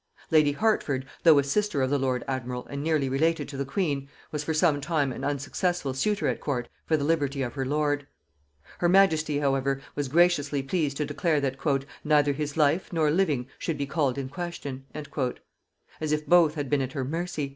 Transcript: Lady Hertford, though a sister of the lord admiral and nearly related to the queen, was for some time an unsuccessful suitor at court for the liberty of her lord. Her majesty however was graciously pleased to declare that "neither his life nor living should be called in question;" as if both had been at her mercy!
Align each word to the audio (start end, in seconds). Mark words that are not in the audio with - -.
Lady 0.31 0.51
Hertford, 0.53 1.05
though 1.21 1.37
a 1.37 1.43
sister 1.43 1.83
of 1.83 1.91
the 1.91 1.99
lord 1.99 2.23
admiral 2.27 2.65
and 2.71 2.83
nearly 2.83 3.07
related 3.07 3.47
to 3.47 3.55
the 3.55 3.63
queen, 3.65 4.09
was 4.31 4.43
for 4.43 4.51
some 4.51 4.81
time 4.81 5.11
an 5.11 5.23
unsuccessful 5.23 5.93
suitor 5.93 6.27
at 6.27 6.39
court 6.41 6.67
for 6.87 6.97
the 6.97 7.03
liberty 7.03 7.43
of 7.43 7.53
her 7.53 7.67
lord. 7.67 8.07
Her 8.79 8.89
majesty 8.89 9.37
however 9.37 9.79
was 9.93 10.07
graciously 10.07 10.63
pleased 10.63 10.97
to 10.97 11.05
declare 11.05 11.39
that 11.41 11.57
"neither 12.03 12.33
his 12.33 12.57
life 12.57 12.91
nor 12.91 13.11
living 13.11 13.45
should 13.59 13.77
be 13.77 13.85
called 13.85 14.17
in 14.17 14.27
question;" 14.27 14.85
as 14.95 16.11
if 16.11 16.25
both 16.25 16.55
had 16.55 16.67
been 16.67 16.81
at 16.81 16.93
her 16.93 17.05
mercy! 17.05 17.49